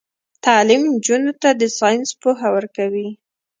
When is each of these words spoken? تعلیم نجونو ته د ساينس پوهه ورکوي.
تعلیم 0.45 0.81
نجونو 0.93 1.31
ته 1.41 1.49
د 1.59 1.63
ساينس 1.79 2.09
پوهه 2.21 2.47
ورکوي. 2.55 3.09